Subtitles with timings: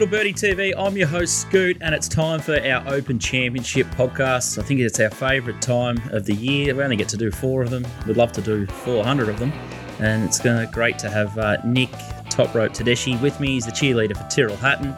[0.00, 0.72] Little Birdie TV.
[0.78, 4.58] I'm your host, Scoot, and it's time for our Open Championship podcast.
[4.58, 6.74] I think it's our favourite time of the year.
[6.74, 7.86] We only get to do four of them.
[8.06, 9.52] We'd love to do 400 of them.
[9.98, 11.90] And it's gonna, great to have uh, Nick
[12.30, 13.48] Top Rope Tedeschi with me.
[13.48, 14.96] He's the cheerleader for Tyrrell Hatton.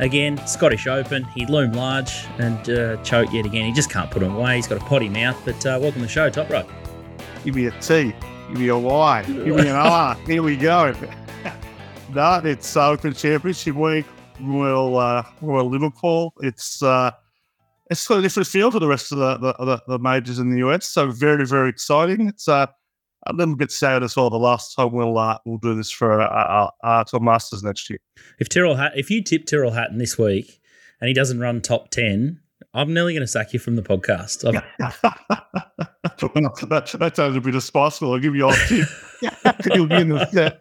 [0.00, 1.24] Again, Scottish Open.
[1.34, 3.64] He loomed large and uh, choked yet again.
[3.64, 4.56] He just can't put him away.
[4.56, 5.40] He's got a potty mouth.
[5.46, 6.68] But uh, welcome to the show, Top Rope.
[7.42, 8.12] Give me a T.
[8.48, 9.22] Give me a Y.
[9.22, 10.14] Give me an R.
[10.26, 10.94] Here we go.
[12.14, 14.04] no, it's Open Championship week.
[14.40, 16.34] Well, uh, well, Liverpool.
[16.40, 17.12] It's uh,
[17.90, 20.66] it's got a different feel to the rest of the, the, the, majors in the
[20.66, 20.86] US.
[20.86, 22.28] So very, very exciting.
[22.28, 22.66] It's uh,
[23.26, 24.30] a little bit sad as well.
[24.30, 27.98] The last time we'll uh, we'll do this for uh, uh, uh Masters next year.
[28.38, 30.60] If Tyrrell Hat, if you tip Tyrrell Hatton this week
[31.00, 32.40] and he doesn't run top ten,
[32.74, 34.42] I'm nearly going to sack you from the podcast.
[36.62, 38.12] that, that sounds a bit of spiteful.
[38.12, 38.88] I'll give you all tip.
[39.74, 40.58] You'll be in the,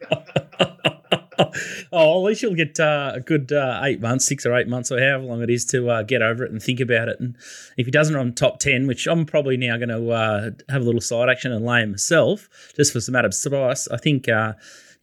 [1.91, 4.91] oh, at least you'll get uh, a good uh, eight months, six or eight months,
[4.91, 7.19] or however long it is to uh, get over it and think about it.
[7.19, 7.35] And
[7.77, 10.85] if he doesn't run top 10, which I'm probably now going to uh, have a
[10.85, 14.53] little side action and lay myself, just for some added spice, I think uh,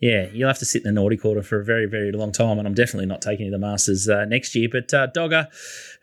[0.01, 2.59] yeah, you'll have to sit in the naughty quarter for a very, very long time.
[2.59, 4.69] And I'm definitely not taking you to the Masters uh, next year.
[4.71, 5.49] But uh, Dogger,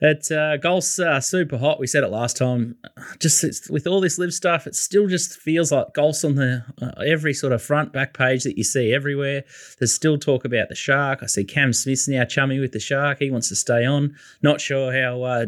[0.01, 1.79] at uh, golf's uh, super hot.
[1.79, 2.75] We said it last time.
[3.19, 7.01] Just with all this LIV stuff, it still just feels like golf's on the uh,
[7.05, 9.45] every sort of front back page that you see everywhere.
[9.79, 11.19] There's still talk about the shark.
[11.23, 13.19] I see Cam Smith's now chummy with the shark.
[13.19, 14.15] He wants to stay on.
[14.41, 15.23] Not sure how.
[15.23, 15.45] Uh,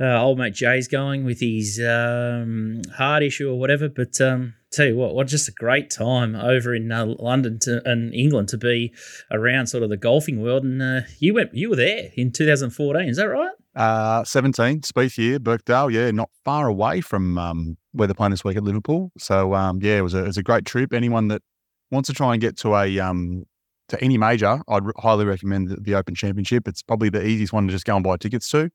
[0.00, 4.86] uh, old mate Jay's going with his um, heart issue or whatever, but um, tell
[4.86, 8.92] you what, what just a great time over in uh, London and England to be
[9.30, 10.64] around sort of the golfing world.
[10.64, 13.52] And uh, you went, you were there in 2014, is that right?
[13.76, 18.44] Uh, 17, Spieth year, Birkdale, yeah, not far away from um, where they're playing this
[18.44, 19.10] week at Liverpool.
[19.18, 20.92] So um, yeah, it was a it was a great trip.
[20.92, 21.42] Anyone that
[21.90, 23.44] wants to try and get to a um,
[23.88, 26.68] to any major, I'd highly recommend the, the, Open Championship.
[26.68, 28.70] It's probably the easiest one to just go and buy tickets to.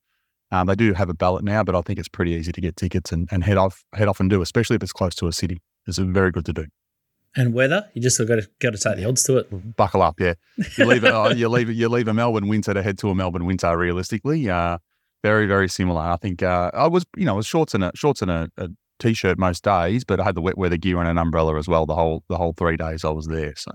[0.51, 2.75] Um, they do have a ballot now, but I think it's pretty easy to get
[2.75, 5.33] tickets and, and head off head off and do, especially if it's close to a
[5.33, 5.61] city.
[5.89, 6.65] It's very good to do.
[7.35, 9.75] And weather, you just got to got to take the odds to it.
[9.75, 10.33] Buckle up, yeah.
[10.77, 11.13] You leave it.
[11.13, 13.77] uh, you leave you leave a Melbourne winter to head to a Melbourne winter.
[13.77, 14.79] Realistically, uh,
[15.23, 16.01] very very similar.
[16.01, 18.49] I think uh, I was you know it was shorts and a shorts and a,
[18.57, 18.69] a
[18.99, 21.85] t-shirt most days, but I had the wet weather gear and an umbrella as well.
[21.85, 23.53] The whole the whole three days I was there.
[23.55, 23.71] So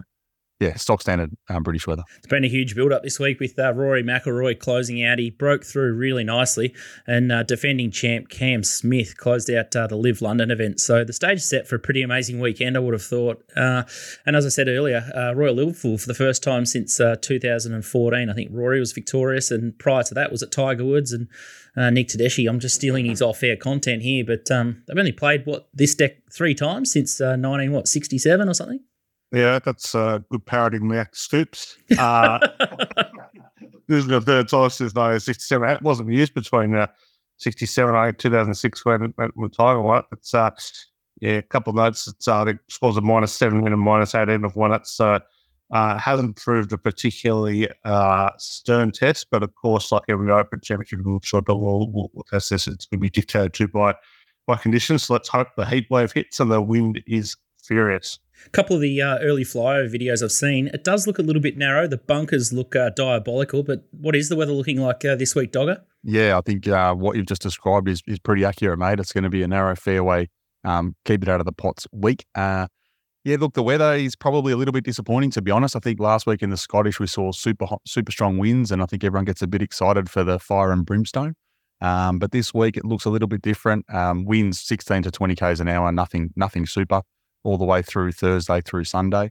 [0.64, 2.04] yeah, stock standard um, British weather.
[2.16, 5.19] It's been a huge build up this week with uh, Rory McIlroy closing out.
[5.19, 6.75] He broke through really nicely,
[7.06, 10.80] and uh, defending champ Cam Smith closed out uh, the LIV London event.
[10.80, 13.44] So the stage is set for a pretty amazing weekend, I would have thought.
[13.54, 13.84] Uh,
[14.25, 18.31] and as I said earlier, uh, Royal Liverpool for the first time since uh, 2014.
[18.31, 21.28] I think Rory was victorious, and prior to that was at Tiger Woods and.
[21.76, 22.48] Nick Tedeschi.
[22.48, 26.19] I'm just stealing his off-air content here, but um, they've only played what this deck
[26.32, 28.78] three times since 19 what 67 or something.
[29.34, 31.77] Yeah, that's a good parroting Max Stoops.
[31.99, 32.39] Uh,
[33.89, 35.69] this is the third time since 1967.
[35.71, 36.87] It wasn't used between uh,
[37.39, 40.05] 67 and 2006 when it went with Tiger White.
[40.12, 40.50] It's, uh,
[41.21, 42.06] yeah, a couple of notes.
[42.06, 44.73] It's, uh, I think scores a minus 7 and minus 18 of one.
[44.73, 45.19] It's, uh,
[45.73, 51.00] uh, hasn't proved a particularly uh, stern test, but of course, like every Open Championship,
[51.05, 52.69] I'm sure the will will test this.
[52.69, 53.94] It's going to be dictated to by
[54.47, 55.05] by conditions.
[55.05, 58.19] So let's hope the heat wave hits and the wind is furious.
[58.47, 61.41] A couple of the uh, early flyover videos I've seen, it does look a little
[61.41, 61.86] bit narrow.
[61.86, 65.52] The bunkers look uh, diabolical, but what is the weather looking like uh, this week,
[65.52, 65.82] Dogger?
[66.02, 69.00] Yeah, I think uh, what you've just described is, is pretty accurate, mate.
[69.00, 70.28] It's going to be a narrow fairway,
[70.64, 72.26] um, keep it out of the pots week.
[72.34, 72.66] Uh,
[73.25, 75.75] yeah, look, the weather is probably a little bit disappointing, to be honest.
[75.75, 78.82] I think last week in the Scottish, we saw super hot, super strong winds, and
[78.82, 81.34] I think everyone gets a bit excited for the fire and brimstone.
[81.81, 83.86] Um, but this week it looks a little bit different.
[83.92, 87.02] Um, winds 16 to 20 k's an hour, nothing, nothing super
[87.44, 89.31] all the way through Thursday through Sunday.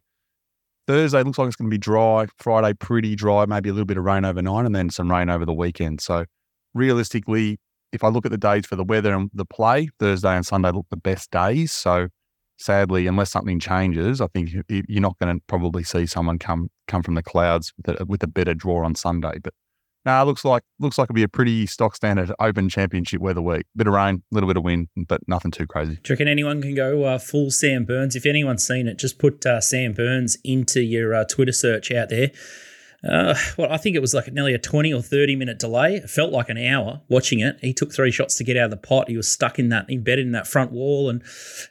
[0.88, 2.28] Thursday looks like it's going to be dry.
[2.38, 5.46] Friday, pretty dry, maybe a little bit of rain overnight and then some rain over
[5.46, 6.01] the weekend.
[6.01, 6.25] So,
[6.74, 7.57] realistically,
[7.92, 10.71] if I look at the days for the weather and the play, Thursday and Sunday
[10.71, 11.71] look the best days.
[11.71, 12.07] So,
[12.57, 17.01] sadly, unless something changes, I think you're not going to probably see someone come come
[17.01, 19.39] from the clouds with a, with a better draw on Sunday.
[19.42, 19.54] But
[20.05, 23.65] Nah, looks like looks like it'll be a pretty stock standard Open Championship weather week.
[23.75, 25.95] Bit of rain, little bit of wind, but nothing too crazy.
[25.95, 28.15] Do you reckon anyone can go uh, full Sam Burns?
[28.15, 32.09] If anyone's seen it, just put uh, Sam Burns into your uh, Twitter search out
[32.09, 32.31] there
[33.07, 35.95] uh, well, I think it was like nearly a 20 or 30 minute delay.
[35.95, 37.57] It felt like an hour watching it.
[37.61, 39.09] He took three shots to get out of the pot.
[39.09, 41.21] He was stuck in that, embedded in that front wall, and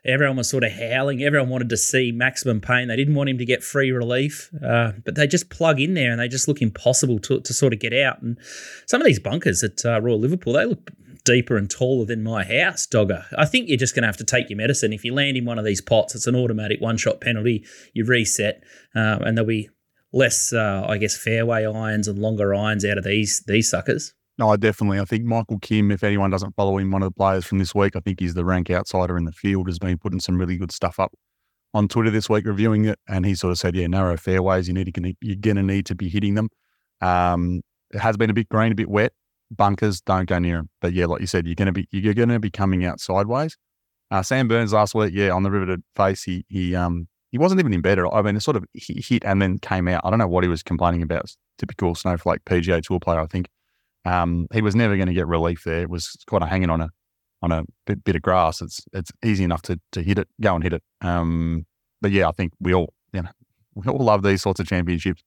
[0.05, 1.23] everyone was sort of howling.
[1.23, 2.88] Everyone wanted to see maximum pain.
[2.88, 6.11] They didn't want him to get free relief, uh, but they just plug in there
[6.11, 8.20] and they just look impossible to, to sort of get out.
[8.20, 8.38] And
[8.87, 10.90] some of these bunkers at uh, Royal Liverpool, they look
[11.25, 13.25] deeper and taller than my house, Dogger.
[13.38, 14.93] I think you're just going to have to take your medicine.
[14.93, 17.64] If you land in one of these pots, it's an automatic one shot penalty.
[17.94, 18.62] You reset,
[18.94, 19.70] uh, and there'll be
[20.12, 24.14] less, uh, I guess, fairway irons and longer irons out of these these suckers.
[24.38, 24.99] No, I definitely.
[24.99, 27.75] I think Michael Kim, if anyone doesn't follow him, one of the players from this
[27.75, 30.56] week, I think he's the rank outsider in the field, has been putting some really
[30.56, 31.12] good stuff up
[31.75, 32.99] on Twitter this week reviewing it.
[33.09, 35.87] And he sort of said, yeah, narrow fairways, you need to, you're going to need
[35.87, 36.49] to be hitting them.
[37.00, 37.61] Um,
[37.93, 39.12] it has been a bit green, a bit wet.
[39.50, 40.70] Bunkers, don't go near them.
[40.81, 43.00] But yeah, like you said, you're going to be, you're going to be coming out
[43.00, 43.58] sideways.
[44.11, 47.58] Uh, Sam Burns last week, yeah, on the riveted face, he, he, um, he wasn't
[47.61, 47.99] even in bed.
[47.99, 50.02] I mean, it sort of hit and then came out.
[50.05, 51.34] I don't know what he was complaining about.
[51.58, 53.49] Typical snowflake PGA Tour player, I think.
[54.05, 55.81] Um, he was never going to get relief there.
[55.82, 56.90] It was kind of hanging on a
[57.40, 58.61] on a bit, bit, of grass.
[58.61, 60.82] It's it's easy enough to to hit it, go and hit it.
[61.00, 61.67] Um,
[62.02, 63.31] but yeah, I think we all you know
[63.75, 65.23] we all love these sorts of championships.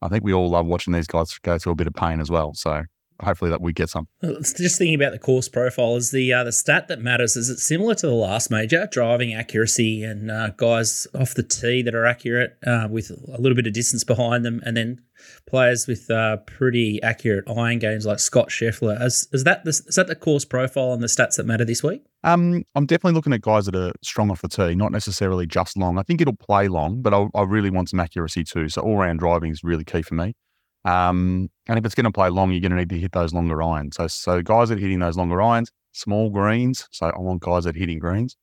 [0.00, 2.30] I think we all love watching these guys go through a bit of pain as
[2.30, 2.54] well.
[2.54, 2.82] So
[3.20, 4.08] hopefully that we get some.
[4.22, 7.36] Just thinking about the course profile, is the uh, the stat that matters?
[7.36, 11.82] Is it similar to the last major, driving accuracy and uh, guys off the tee
[11.82, 15.00] that are accurate uh, with a little bit of distance behind them, and then
[15.46, 19.00] players with uh, pretty accurate iron games like Scott Scheffler.
[19.02, 21.82] Is, is that the, is that the course profile and the stats that matter this
[21.82, 22.04] week?
[22.24, 25.76] Um, I'm definitely looking at guys that are strong off the tee, not necessarily just
[25.76, 25.98] long.
[25.98, 28.68] I think it'll play long, but I, I really want some accuracy too.
[28.68, 30.34] So all round driving is really key for me.
[30.84, 33.32] Um, and if it's going to play long, you're going to need to hit those
[33.32, 33.96] longer irons.
[33.96, 36.88] So, so guys that are hitting those longer irons, small greens.
[36.90, 38.36] So I want guys that are hitting greens.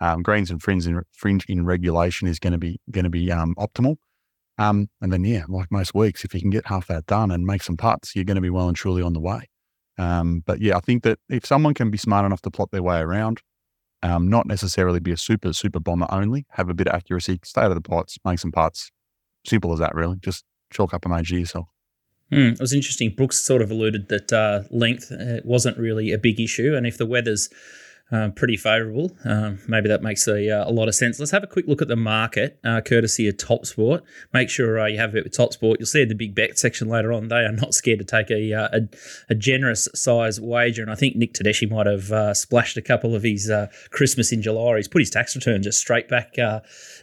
[0.00, 3.30] Um, greens and fringe in, fringe in regulation is going to be going to be
[3.30, 3.96] um, optimal.
[4.58, 7.46] Um, and then yeah, like most weeks, if you can get half that done and
[7.46, 9.48] make some putts, you're going to be well and truly on the way.
[9.96, 12.82] Um, but yeah, I think that if someone can be smart enough to plot their
[12.82, 13.40] way around,
[14.02, 17.62] um, not necessarily be a super super bomber only, have a bit of accuracy, stay
[17.62, 18.90] out of the pots, make some putts.
[19.46, 20.16] Simple as that, really.
[20.20, 21.68] Just chalk up a major yourself.
[22.34, 23.10] Mm, it was interesting.
[23.10, 26.98] Brooks sort of alluded that uh, length uh, wasn't really a big issue, and if
[26.98, 27.48] the weather's
[28.14, 29.10] um, pretty favourable.
[29.24, 31.18] Um, maybe that makes a, uh, a lot of sense.
[31.18, 34.04] Let's have a quick look at the market, uh, courtesy of Top Sport.
[34.32, 35.80] Make sure uh, you have it with Top Sport.
[35.80, 37.26] You'll see in the big bet section later on.
[37.26, 38.80] They are not scared to take a uh, a,
[39.30, 43.16] a, generous size wager, and I think Nick Tedeschi might have uh, splashed a couple
[43.16, 44.76] of his uh, Christmas in July.
[44.76, 46.36] He's put his tax return just straight back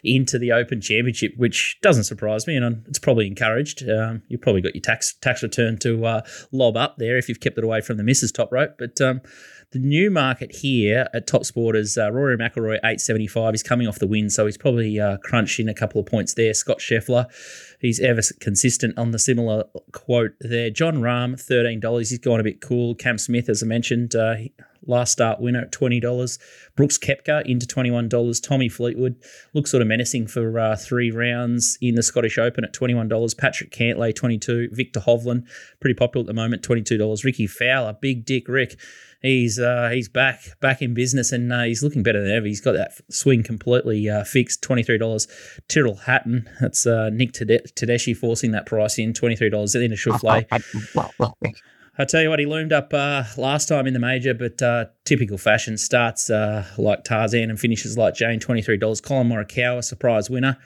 [0.04, 3.88] into the Open Championship, which doesn't surprise me, and it's probably encouraged.
[3.88, 6.22] Um, you've probably got your tax tax return to
[6.54, 9.22] lob up there if you've kept it away from the misses top rope, but um,
[9.72, 13.54] the new market here at Top Sport is uh, Rory McIlroy, 875.
[13.54, 16.34] He's coming off the win, so he's probably uh, crunched in a couple of points
[16.34, 16.54] there.
[16.54, 17.28] Scott Scheffler,
[17.80, 19.64] he's ever consistent on the similar
[19.94, 20.70] quote there.
[20.70, 22.10] Jon Rahm, $13.
[22.10, 22.96] He's gone a bit cool.
[22.96, 24.36] Cam Smith, as I mentioned, uh,
[24.86, 26.40] last start winner at $20.
[26.76, 28.46] Brooks Koepka into $21.
[28.46, 29.16] Tommy Fleetwood
[29.54, 33.38] looks sort of menacing for uh, three rounds in the Scottish Open at $21.
[33.38, 35.48] Patrick Cantlay, 22 Victor Hovland,
[35.80, 37.24] pretty popular at the moment, $22.
[37.24, 38.78] Rickie Fowler, Big Dick Rick
[39.22, 42.46] he's uh, he's back back in business and uh, he's looking better than ever.
[42.46, 44.62] He's got that swing completely uh, fixed.
[44.62, 45.28] Twenty three dollars.
[45.68, 46.50] Tyrrell Hatton.
[46.60, 49.14] That's uh, Nick Tedeschi forcing that price in.
[49.14, 50.46] Twenty three dollars in a Schauffele.
[51.98, 54.86] I tell you what, he loomed up uh, last time in the major, but uh,
[55.04, 58.40] typical fashion starts like Tarzan and finishes like Jane.
[58.40, 59.02] Twenty three dollars.
[59.02, 60.58] Collin Morikawa, surprise winner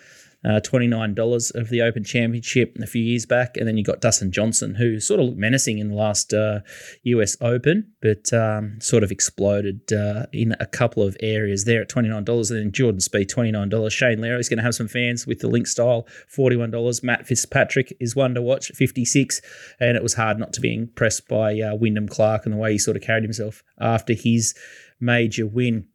[0.46, 3.58] uh, $29 of the Open Championship a few years back.
[3.58, 6.60] And then you got Dustin Johnson, who sort of looked menacing in the last uh,
[7.04, 11.90] US Open, but um, sort of exploded uh, in a couple of areas there at
[11.90, 12.52] $29.
[12.52, 13.92] And then Jordan Spieth, $29.
[13.92, 17.04] Shane Lowry is going to have some fans with the link style, $41.
[17.04, 19.42] Matt Fitzpatrick is one to watch, 56
[19.80, 22.74] And it was hard not to be impressed by uh, Wyndham Clark and the way
[22.74, 24.54] he sort of carried himself after his
[25.00, 25.88] major win.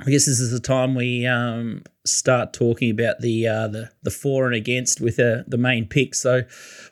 [0.00, 4.10] I guess this is the time we um, start talking about the uh, the the
[4.10, 6.14] for and against with uh, the main pick.
[6.14, 6.42] So,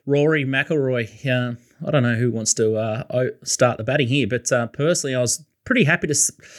[0.04, 1.26] Rory McIlroy.
[1.26, 1.54] Uh,
[1.86, 5.20] I don't know who wants to uh, start the batting here, but uh, personally, I
[5.20, 6.14] was pretty happy to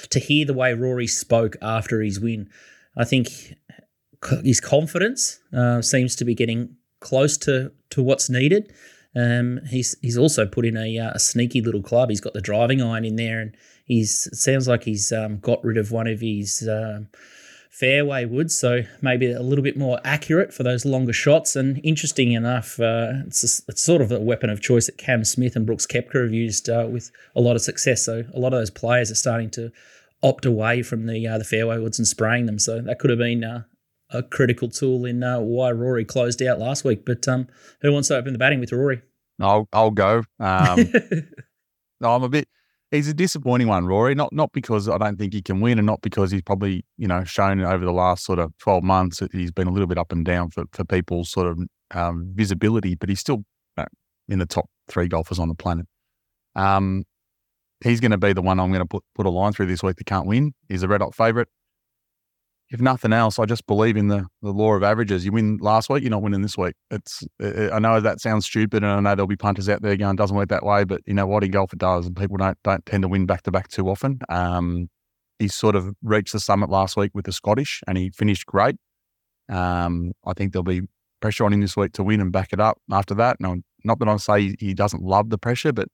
[0.09, 2.49] to hear the way Rory spoke after his win.
[2.97, 3.29] I think
[4.43, 8.73] his confidence uh, seems to be getting close to to what's needed.
[9.15, 12.09] Um, he's he's also put in a, a sneaky little club.
[12.09, 13.55] He's got the driving iron in there, and
[13.89, 17.07] He's it sounds like he's um, got rid of one of his um,
[17.71, 21.55] fairway woods, so maybe a little bit more accurate for those longer shots.
[21.55, 25.23] And interesting enough, uh, it's, a, it's sort of a weapon of choice that Cam
[25.23, 28.03] Smith and Brooks Koepka have used uh, with a lot of success.
[28.05, 29.71] So a lot of those players are starting to
[30.21, 32.59] opt away from the uh, the fairway woods and spraying them.
[32.59, 33.63] So that could have been uh,
[34.11, 37.05] a critical tool in uh, why Rory closed out last week.
[37.05, 37.47] But um,
[37.81, 39.01] who wants to open the batting with Rory?
[39.39, 40.23] I'll I'll go.
[40.39, 40.91] Um,
[42.01, 42.47] no, I'm a bit
[42.91, 44.15] he's a disappointing one, Rory.
[44.15, 47.07] Not not because I don't think he can win, and not because he's probably you
[47.07, 49.97] know shown over the last sort of twelve months that he's been a little bit
[49.97, 51.59] up and down for for people's sort of
[51.91, 53.43] um, visibility, but he's still
[53.77, 53.85] uh,
[54.27, 55.85] in the top three golfers on the planet.
[56.55, 57.03] Um,
[57.83, 59.83] he's going to be the one I'm going to put put a line through this
[59.83, 60.53] week that can't win.
[60.67, 61.47] He's a red hot favourite.
[62.71, 65.25] If nothing else, I just believe in the, the law of averages.
[65.25, 66.75] You win last week, you're not winning this week.
[66.91, 69.95] It's it, I know that sounds stupid, and I know there'll be punters out there
[69.95, 70.83] going, doesn't work that way.
[70.83, 73.25] But you know what, in golf it does, and people don't don't tend to win
[73.25, 74.19] back to back too often.
[74.29, 74.89] Um,
[75.39, 78.75] he sort of reached the summit last week with the Scottish, and he finished great.
[79.49, 80.81] Um, I think there'll be
[81.21, 83.37] pressure on him this week to win and back it up after that.
[83.39, 85.87] No, not that I say he doesn't love the pressure, but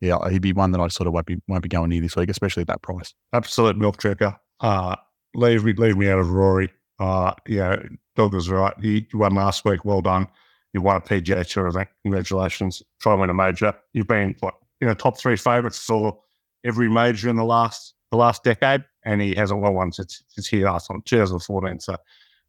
[0.00, 2.16] yeah, he'd be one that I sort of won't be won't be going near this
[2.16, 3.14] week, especially at that price.
[3.32, 4.36] Absolute milk checker.
[4.60, 4.96] Uh,
[5.34, 6.70] leave me leave me out of Rory.
[6.98, 7.76] Uh, yeah,
[8.16, 8.74] Doug was right.
[8.80, 9.84] You, won last week.
[9.84, 10.26] Well done.
[10.72, 11.88] You won a PGA Tour event.
[12.02, 12.82] Congratulations.
[13.00, 13.74] Try and win a major.
[13.92, 16.18] You've been what you know top three favourites for
[16.64, 20.48] every major in the last the last decade, and he hasn't won one since since
[20.48, 21.80] he last on 2014.
[21.80, 21.96] So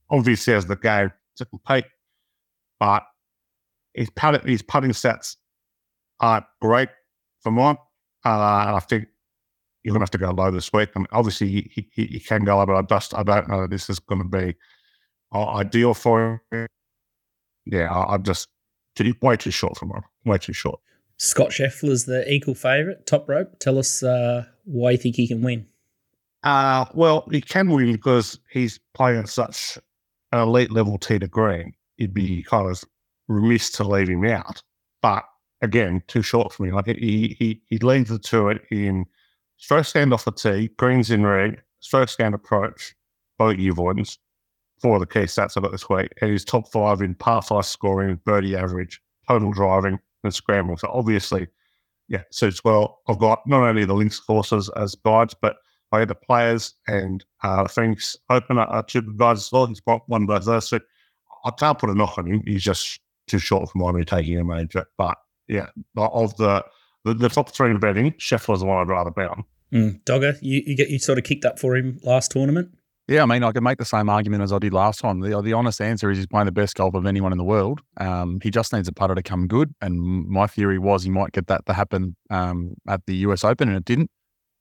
[0.09, 1.85] obviously as the game to compete,
[2.79, 3.03] but
[3.93, 5.37] his putting his putting stats
[6.19, 6.89] aren't great
[7.41, 7.77] for mine.
[8.25, 9.07] Uh, I think
[9.83, 10.95] you're going to have to go low this week.
[10.95, 13.89] Mean, obviously, he, he, he can go low, but I just I don't know this
[13.89, 14.55] is going to be
[15.33, 16.67] uh, ideal for him.
[17.65, 18.49] Yeah, I, am just
[18.95, 20.03] too, way too short for him.
[20.25, 20.79] Way too short.
[21.17, 23.59] Scott Scheffler's the equal favourite, top rope.
[23.59, 25.67] Tell us uh, why you think he can win.
[26.43, 29.77] Uh, well, he can win because he's playing such
[30.31, 31.73] an elite level tee to green.
[31.97, 32.83] It'd be kind of
[33.27, 34.63] remiss to leave him out.
[35.01, 35.25] But
[35.61, 36.71] again, too short for me.
[36.71, 39.05] Like he he he leans to it in
[39.59, 42.95] strokes gained off the tee, greens in rig, strokes gained approach,
[43.37, 44.17] bogey avoidance,
[44.81, 46.11] four of the key stats I got this week.
[46.21, 50.77] And he's top five in par five scoring, birdie average, total driving, and scramble.
[50.77, 51.47] So obviously,
[52.07, 53.01] yeah, suits well.
[53.07, 55.57] I've got not only the links courses as guides, but
[55.91, 59.67] I had the players and uh, Phoenix Open are two guides as well.
[59.67, 60.69] He's got one of those.
[60.69, 60.79] So
[61.45, 62.43] I can't put a knock on him.
[62.45, 64.85] He's just too short for my me taking a major.
[64.97, 66.63] But yeah, of the
[67.05, 69.43] the, the top three in betting, Scheffler's the one I'd rather bet on.
[69.73, 70.03] Mm.
[70.05, 72.69] Dogger, you, you get you sort of kicked up for him last tournament.
[73.07, 75.19] Yeah, I mean, I could make the same argument as I did last time.
[75.21, 77.81] The, the honest answer is he's playing the best golf of anyone in the world.
[77.97, 79.73] Um, he just needs a putter to come good.
[79.81, 83.67] And my theory was he might get that to happen um, at the US Open,
[83.67, 84.11] and it didn't.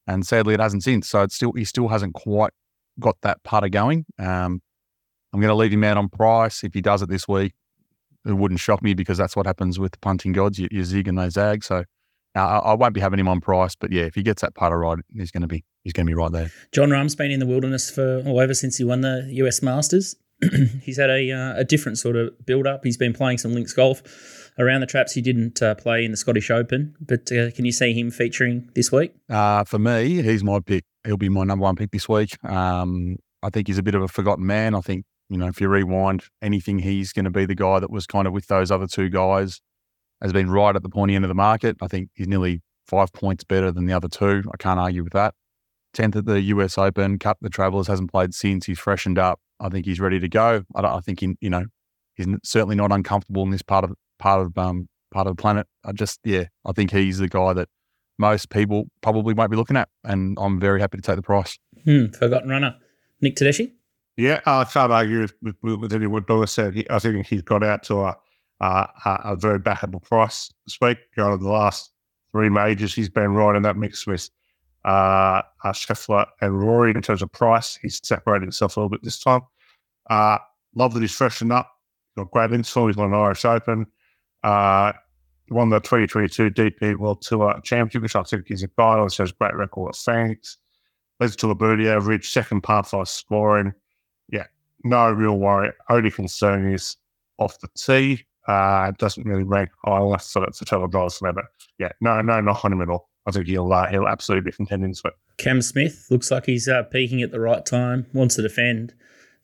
[0.07, 1.11] And sadly, it hasn't since.
[1.11, 2.53] So it's still he still hasn't quite
[2.99, 4.07] got that putter going.
[4.19, 4.63] Um,
[5.35, 6.65] I'm going to leave him out on price.
[6.65, 7.53] If he does it this week,
[8.27, 10.59] it wouldn't shock me because that's what happens with the punting gods.
[10.59, 11.65] You, you zig and they zag.
[11.65, 11.85] So
[12.39, 14.79] uh, I, won't be having him on price, but yeah, if he gets that putter
[14.79, 16.51] right, he's going to be he's going to be right there.
[16.73, 20.17] Jon Rahm's been in the wilderness for well, ever since he won the US Masters.
[20.83, 22.83] he's had a uh, a different sort of build up.
[22.85, 24.03] He's been playing some links golf
[24.59, 25.13] around the traps.
[25.13, 28.71] He didn't uh, play in the Scottish Open, but uh, can you see him featuring
[28.75, 29.15] this week?
[29.29, 30.85] Uh, for me, he's my pick.
[31.05, 32.37] He'll be my number one pick this week.
[32.45, 34.75] Um, I think he's a bit of a forgotten man.
[34.75, 37.91] I think you know, if you rewind anything, he's going to be the guy that
[37.91, 39.61] was kind of with those other two guys,
[40.23, 41.77] has been right at the pointy end of the market.
[41.81, 44.43] I think he's nearly five points better than the other two.
[44.53, 45.35] I can't argue with that.
[45.95, 48.67] 10th at the US Open, Cup the Travelers hasn't played since.
[48.67, 49.41] He's freshened up.
[49.61, 50.63] I think he's ready to go.
[50.75, 51.65] I, I think, he, you know,
[52.15, 55.67] he's certainly not uncomfortable in this part of part of um, part of the planet.
[55.85, 57.69] I just, yeah, I think he's the guy that
[58.19, 61.59] most people probably won't be looking at, and I'm very happy to take the price.
[61.85, 62.77] Hmm, forgotten runner,
[63.21, 63.73] Nick Tedeschi.
[64.17, 66.75] Yeah, I can't argue with, with, with anyone Douglas said.
[66.75, 68.17] He, I think he's got out to a,
[68.61, 70.99] a, a very backable price this week.
[71.17, 71.93] Going of the last
[72.33, 74.29] three majors, he's been right in that mix with
[74.85, 77.77] uh, uh, Scheffler and Rory in terms of price.
[77.81, 79.43] He's separated himself a little bit this time.
[80.09, 80.39] Uh,
[80.75, 81.71] love that he's freshened up.
[82.17, 82.87] Got great install.
[82.87, 83.87] He's won an Irish Open.
[84.43, 84.93] Uh,
[85.51, 88.99] won the 2022 DP World Tour Championship, which I think is a guy.
[88.99, 90.59] Also has great record at Phoenix.
[91.21, 93.73] Leads to a birdie average, second par five scoring
[94.29, 94.47] yeah,
[94.85, 95.73] no real worry.
[95.89, 96.97] Only concern is
[97.39, 98.25] off the tee.
[98.49, 101.33] Uh, it doesn't really rank high enough, so that's a total dollars for me.
[101.35, 101.45] But
[101.79, 103.09] yeah, no, no, not on him at all.
[103.27, 105.15] I think he'll uh, he'll absolutely be contending to it.
[105.37, 108.07] Cam Smith looks like he's uh, peaking at the right time.
[108.13, 108.95] Wants to defend.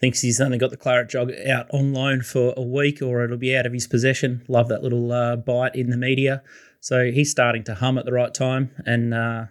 [0.00, 3.37] Thinks he's only got the claret jug out on loan for a week, or it'll
[3.37, 4.42] be out of his possession.
[4.49, 6.42] Love that little uh, bite in the media.
[6.80, 9.44] So he's starting to hum at the right time, and uh,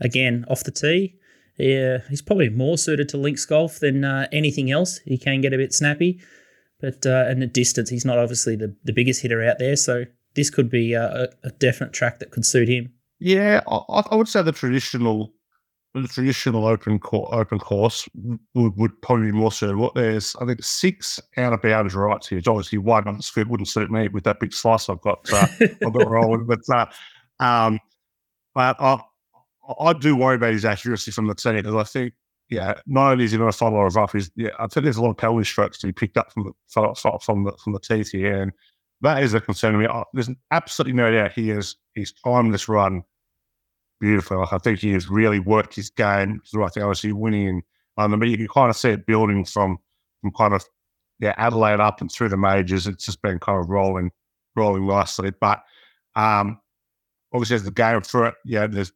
[0.00, 1.16] again off the tee
[1.56, 4.98] yeah, he's probably more suited to links golf than uh, anything else.
[4.98, 6.20] He can get a bit snappy,
[6.84, 9.74] but uh, in the distance, he's not obviously the, the biggest hitter out there.
[9.74, 12.92] So this could be a, a definite track that could suit him.
[13.20, 15.32] Yeah, I, I would say the traditional
[15.94, 18.08] the traditional open course, open course
[18.54, 19.82] would, would probably be more suitable.
[19.82, 22.38] What there's, I think, six out of bounds right here.
[22.38, 25.32] It's obviously one on the script wouldn't suit me with that big slice I've got.
[25.32, 26.86] Uh, I've got rolling, but uh,
[27.38, 27.78] um,
[28.54, 29.00] but I,
[29.78, 32.12] I do worry about his accuracy from the tee because I think,
[32.50, 35.02] yeah, not only is he going to follow rough, he's, yeah, I think there's a
[35.02, 36.52] lot of penalty strokes to be picked up from the
[37.22, 38.52] from the from the teeth here, and
[39.00, 39.86] that is a concern to me.
[40.12, 43.02] There's absolutely no doubt he is he's timed this run
[44.00, 44.38] beautifully.
[44.38, 46.64] Like I think he has really worked his game through.
[46.64, 47.62] I think obviously winning in
[47.96, 49.78] Um, but you can kind of see it building from
[50.20, 50.64] from kind of
[51.20, 52.86] yeah Adelaide up and through the majors.
[52.86, 54.10] It's just been kind of rolling
[54.56, 55.32] rolling nicely.
[55.40, 55.62] But
[56.16, 56.60] um,
[57.32, 58.92] obviously, as the game through it, yeah, there's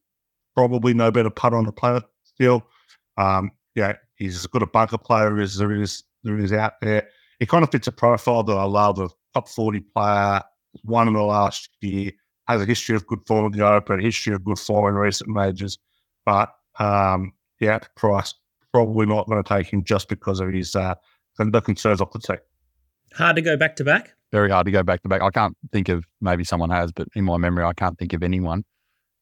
[0.55, 2.67] probably no better putter on the planet still.
[3.19, 7.09] Um, yeah, he's as good a bunker player as there is there is out there.
[7.39, 10.43] He kind of fits a profile that I love of top 40 player,
[10.85, 12.11] won in the last year,
[12.49, 14.95] has a history of good form in the Open, a history of good form in
[14.95, 15.79] recent majors.
[16.25, 18.35] But um, yeah, price
[18.73, 20.95] probably not going to take him just because of his uh,
[21.39, 22.35] the concerns off the tee.
[23.15, 24.15] Hard to go back to back.
[24.33, 25.23] Very hard to go back to back.
[25.23, 28.23] I can't think of maybe someone has, but in my memory, I can't think of
[28.23, 28.65] anyone.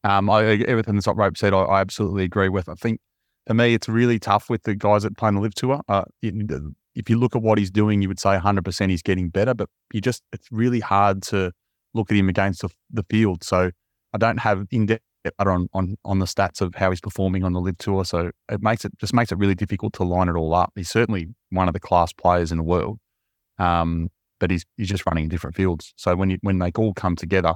[0.03, 2.69] Um, I, everything the top rope said, I, I, absolutely agree with.
[2.69, 2.99] I think
[3.47, 5.81] for me, it's really tough with the guys that play on the LIV tour.
[5.87, 9.53] Uh, if you look at what he's doing, you would say 100% he's getting better,
[9.53, 11.53] but you just, it's really hard to
[11.93, 13.43] look at him against the, the field.
[13.43, 13.71] So
[14.13, 15.03] I don't have in depth
[15.39, 18.05] on, on, on the stats of how he's performing on the LIV tour.
[18.05, 20.73] So it makes it, just makes it really difficult to line it all up.
[20.75, 22.99] He's certainly one of the class players in the world.
[23.57, 25.93] Um, but he's, he's just running in different fields.
[25.95, 27.55] So when you, when they all come together,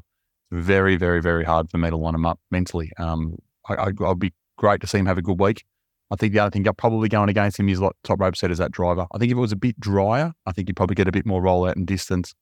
[0.51, 2.91] it's very, very, very hard for me to line him up mentally.
[2.97, 3.35] Um,
[3.67, 5.63] I, I, I'll be great to see him have a good week.
[6.11, 8.57] I think the other thing probably going against him is like top rope set is
[8.57, 9.07] that driver.
[9.13, 11.25] I think if it was a bit drier, I think he'd probably get a bit
[11.25, 12.33] more rollout and distance.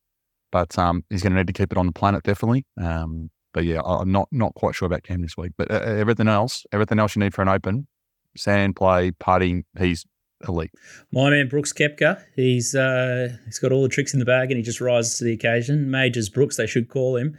[0.52, 2.66] But um, he's going to need to keep it on the planet definitely.
[2.82, 5.54] Um, but yeah, I'm not not quite sure about Cam this week.
[5.58, 7.88] But uh, everything else, everything else you need for an open,
[8.36, 10.06] sand play, putting, he's
[10.48, 10.72] elite.
[11.12, 14.58] My man Brooks Koepka, he's uh, he's got all the tricks in the bag and
[14.58, 15.92] he just rises to the occasion.
[15.92, 17.38] Majors Brooks, they should call him.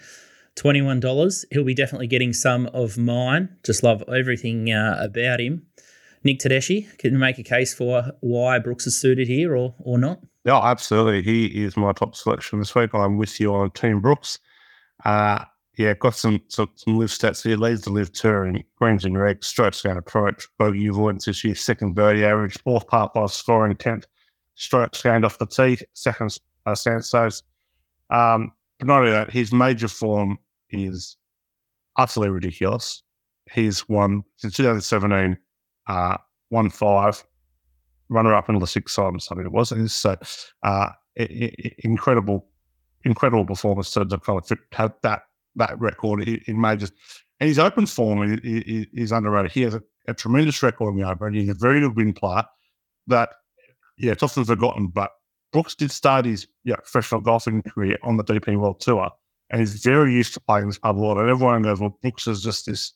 [0.56, 1.44] Twenty-one dollars.
[1.50, 3.56] He'll be definitely getting some of mine.
[3.64, 5.66] Just love everything uh, about him.
[6.22, 9.98] Nick Tedeschi, can you make a case for why Brooks is suited here or or
[9.98, 10.20] not?
[10.44, 11.22] Yeah, absolutely.
[11.22, 12.94] He is my top selection this week.
[12.94, 14.38] I'm with you on Team Brooks.
[15.04, 15.44] Uh,
[15.76, 17.56] yeah, got some, some some LIV stats here.
[17.56, 21.54] Leads the LIV tour in greens and reg, strokes gained approach, bogey avoidance this year,
[21.54, 24.06] second birdie average, fourth par five scoring, tenth
[24.56, 27.42] strokes gained off the tee, second uh, stances.
[28.10, 31.16] Um, but not only that, his major form is
[31.96, 33.02] utterly ridiculous.
[33.50, 35.38] He's won since 2017
[35.90, 36.16] uh,
[36.50, 37.22] one five,
[38.08, 39.28] runner up in the six times.
[39.30, 40.16] I mean, it was so
[40.62, 42.46] uh, it, it, incredible,
[43.04, 45.22] incredible performance to, to kind of have that
[45.56, 46.92] that record in majors.
[47.40, 49.50] And his open form is, is underrated.
[49.50, 51.34] He has a, a, tremendous record in the open.
[51.34, 52.44] He's a very good win player.
[53.08, 53.30] That
[53.98, 55.10] yeah, it's often forgotten, but
[55.52, 59.10] Brooks did start his yeah, professional golfing career on the DP World Tour,
[59.50, 61.22] and he's very used to playing this pub water.
[61.22, 62.92] And everyone goes, well, Brooks is just this,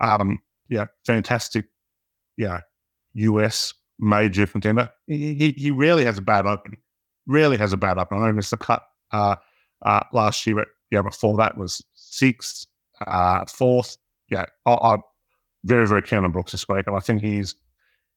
[0.00, 0.38] um,
[0.70, 1.66] yeah, fantastic
[2.40, 2.60] yeah,
[3.14, 4.90] US major contender.
[5.06, 6.78] He, he, he rarely has a bad open.
[7.26, 8.18] Rarely has a bad open.
[8.18, 9.36] I know missed the cut uh,
[9.82, 12.66] uh, last year, but yeah, before that was sixth,
[13.06, 13.98] uh, fourth.
[14.30, 15.02] Yeah, I, I'm
[15.64, 16.86] very, very keen on Brooks this week.
[16.86, 17.54] And I think he's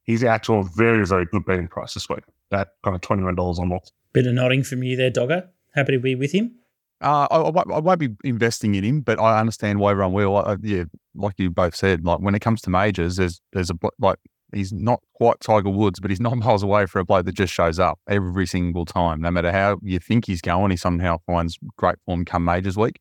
[0.03, 2.23] he's out to a very, very good betting price this week.
[2.49, 3.81] That kind of $21 on more.
[4.13, 5.49] Bit of nodding from you there, Dogger.
[5.75, 6.55] Happy to be with him.
[7.03, 10.37] Uh, I, I, won't be investing in him, but I understand why everyone will.
[10.37, 13.77] I, yeah, like you both said, like when it comes to majors, there's there's a
[13.99, 14.19] like
[14.53, 17.53] he's not quite Tiger Woods, but he's not miles away for a bloke that just
[17.53, 19.21] shows up every single time.
[19.21, 22.99] No matter how you think he's going, he somehow finds great form come majors week.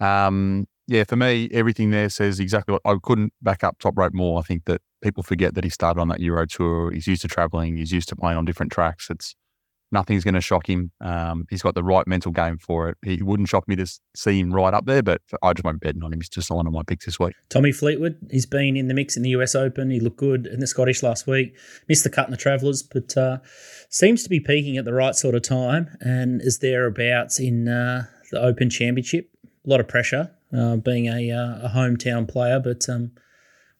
[0.00, 4.14] Um, yeah, for me, everything there says exactly what I couldn't back up top rope
[4.14, 4.38] more.
[4.38, 6.90] I think that people forget that he started on that Euro tour.
[6.92, 7.76] He's used to traveling.
[7.76, 9.10] He's used to playing on different tracks.
[9.10, 9.34] It's
[9.96, 10.92] Nothing's going to shock him.
[11.00, 12.98] Um, he's got the right mental game for it.
[13.02, 15.94] He wouldn't shock me to see him right up there, but I just won't bet
[16.02, 16.20] on him.
[16.20, 17.32] He's just one of my picks this week.
[17.48, 19.88] Tommy Fleetwood, he's been in the mix in the US Open.
[19.88, 21.56] He looked good in the Scottish last week.
[21.88, 23.38] Missed the cut in the Travellers, but uh,
[23.88, 28.04] seems to be peaking at the right sort of time and is thereabouts in uh,
[28.30, 29.30] the Open Championship.
[29.66, 33.12] A lot of pressure uh, being a, uh, a hometown player, but um,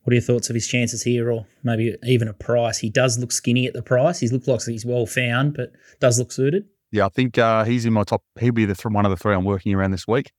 [0.07, 2.79] what are your thoughts of his chances here, or maybe even a price?
[2.79, 4.21] He does look skinny at the price.
[4.21, 6.65] He looks like he's well found, but does look suited.
[6.93, 8.23] Yeah, I think uh, he's in my top.
[8.39, 10.31] He'll be the th- one of the three I'm working around this week.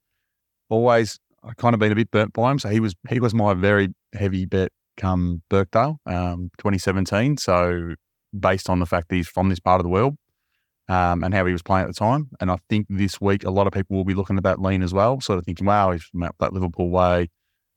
[0.70, 3.34] Always, I kind of been a bit burnt by him, so he was he was
[3.34, 7.36] my very heavy bet come Birkdale, um, 2017.
[7.36, 7.96] So
[8.40, 10.16] based on the fact that he's from this part of the world
[10.88, 13.52] um, and how he was playing at the time, and I think this week a
[13.52, 15.92] lot of people will be looking at that lean as well, sort of thinking, wow,
[15.92, 17.28] he's from that Liverpool way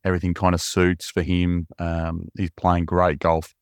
[0.03, 1.67] Everything kind of suits for him.
[1.79, 3.53] Um, he's playing great golf.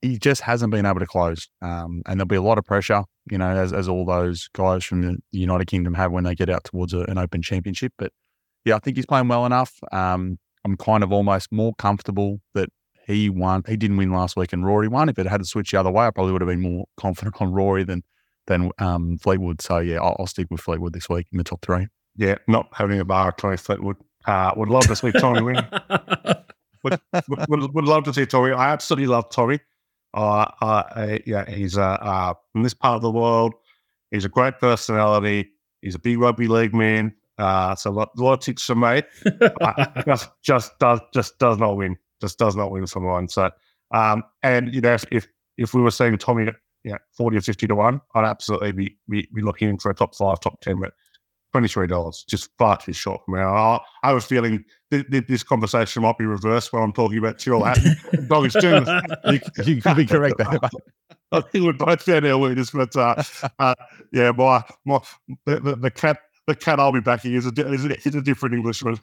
[0.00, 1.48] He just hasn't been able to close.
[1.60, 4.84] Um, and there'll be a lot of pressure, you know, as, as all those guys
[4.84, 7.92] from the United Kingdom have when they get out towards a, an open championship.
[7.98, 8.12] But
[8.64, 9.72] yeah, I think he's playing well enough.
[9.92, 12.68] Um, I'm kind of almost more comfortable that
[13.06, 13.62] he won.
[13.66, 15.08] He didn't win last week and Rory won.
[15.08, 17.40] If it had to switch the other way, I probably would have been more confident
[17.40, 18.02] on Rory than
[18.46, 19.62] than um, Fleetwood.
[19.62, 21.86] So yeah, I'll, I'll, stick with Fleetwood this week in the top three.
[22.16, 23.96] Yeah, not having a bar Tommy Fleetwood
[24.28, 25.56] uh, would love to see Tommy win.
[26.84, 27.00] would,
[27.48, 28.52] would, would, love to see Tommy.
[28.52, 29.58] I absolutely love Tommy.
[30.14, 33.54] Uh, uh, yeah, he's from this part of the world.
[34.10, 35.50] He's a great personality.
[35.82, 37.14] He's a big rugby league man.
[37.38, 39.02] Uh, so a lot, lot of ticks for me.
[40.04, 41.96] just, just does just does not win.
[42.20, 43.28] Just does not win for mine.
[43.28, 43.50] So,
[43.94, 46.50] um, and you know, if if we were seeing Tommy,
[46.84, 50.16] yeah, forty or fifty to one, I'd absolutely be be, be looking for a top
[50.16, 50.80] five, top ten.
[50.80, 50.94] But
[51.62, 53.40] $23, just far too short for me.
[53.40, 57.38] I, I was feeling th- th- this conversation might be reversed when I'm talking about
[57.38, 57.96] Tyrrell Hatton.
[58.28, 58.86] Dog is doing
[59.30, 60.58] you, you could be correct there.
[61.32, 63.22] I think we're both found our weakness, but uh,
[63.58, 63.74] uh,
[64.12, 65.00] yeah, my, my
[65.44, 68.22] the, the, the, cat the cat I'll be backing is a, is a, is a
[68.22, 68.98] different Englishman.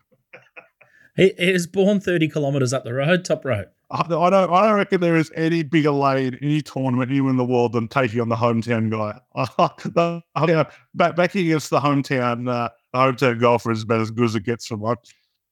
[1.15, 3.69] He, he was born 30 kilometres up the road, top rope.
[3.91, 7.37] I don't, I don't reckon there is any bigger lay in any tournament anywhere in
[7.37, 9.19] the world than taking on the hometown guy.
[10.35, 14.25] I, you back, backing against the hometown, uh, the hometown golfer is about as good
[14.25, 14.97] as it gets from one.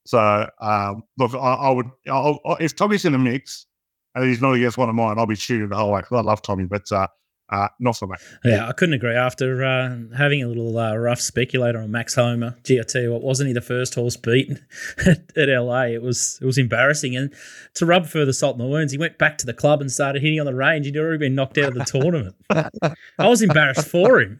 [0.05, 3.67] So, um, look, I, I would, I'll, if Tommy's in the mix
[4.15, 6.01] and he's not against one of mine, I'll be shooting the whole way.
[6.11, 7.07] I love Tommy, but uh,
[7.53, 8.15] uh, not for me.
[8.43, 9.13] Yeah, I couldn't agree.
[9.13, 13.11] After uh, having a little uh, rough speculator on Max Homa, gee, I tell you
[13.11, 14.65] what, wasn't he the first horse beaten
[15.05, 15.83] at, at, LA?
[15.83, 17.15] It was it was embarrassing.
[17.15, 17.31] And
[17.75, 20.23] to rub further salt in the wounds, he went back to the club and started
[20.23, 20.87] hitting on the range.
[20.87, 22.35] He'd already been knocked out of the tournament.
[22.49, 24.39] I was embarrassed for him.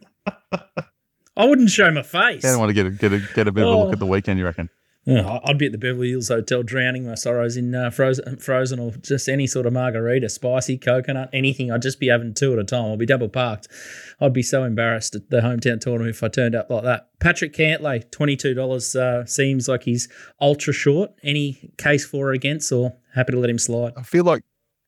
[1.36, 2.44] I wouldn't show my face.
[2.44, 3.98] I don't want to get a, get a, get a bit of a look at
[4.00, 4.70] the weekend, you reckon?
[5.06, 8.78] Yeah, I'd be at the Beverly Hills Hotel drowning my sorrows in uh, frozen, frozen
[8.78, 11.70] or just any sort of margarita, spicy coconut, anything.
[11.70, 12.92] I'd just be having two at a time.
[12.92, 13.68] I'd be double parked.
[14.18, 17.10] I'd be so embarrassed at the hometown tournament if I turned up like that.
[17.20, 20.08] Patrick Cantlay, $22 uh, seems like he's
[20.40, 21.10] ultra short.
[21.22, 23.92] Any case for or against, or happy to let him slide?
[23.98, 24.42] I feel like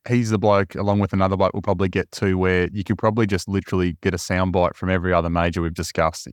[0.07, 3.27] he's the bloke, along with another bloke we'll probably get to, where you could probably
[3.27, 6.27] just literally get a soundbite from every other major we've discussed.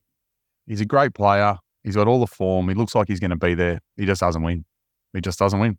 [0.66, 1.59] He's a great player.
[1.85, 2.68] He's got all the form.
[2.68, 3.81] He looks like he's going to be there.
[3.97, 4.64] He just doesn't win.
[5.12, 5.79] He just doesn't win.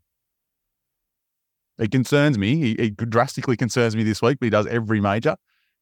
[1.78, 2.56] It concerns me.
[2.56, 5.36] He, he drastically concerns me this week, but he does every major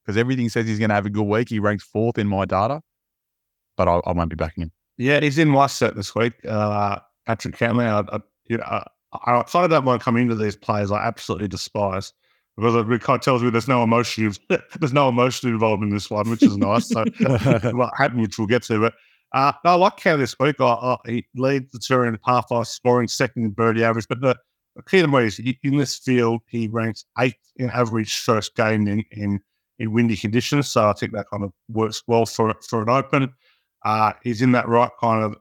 [0.04, 1.50] because everything says he's going to have a good week.
[1.50, 2.82] He ranks fourth in my data,
[3.78, 4.72] but I, I won't be backing him.
[4.98, 6.34] Yeah, he's in my set this week.
[6.48, 7.86] Uh, Patrick Cantlay.
[7.86, 11.06] I, I, you know, I, I, I don't want to come into these players I
[11.06, 12.14] absolutely despise
[12.56, 14.34] because it kind of tells me there's no emotion.
[14.80, 16.90] there's no emotion involved in this one, which is nice.
[16.90, 17.04] So,
[17.74, 18.94] well, Hatton, which we'll get to, but
[19.34, 20.58] uh, I like how this week
[21.06, 24.08] he leads the tour in half five scoring, second in birdie average.
[24.08, 24.38] But the,
[24.76, 28.56] the key to me is he, in this field, he ranks eighth in average first
[28.56, 29.40] game in, in,
[29.80, 30.70] in windy conditions.
[30.70, 33.34] So I think that kind of works well for for an open.
[33.84, 35.36] Uh, he's in that right kind of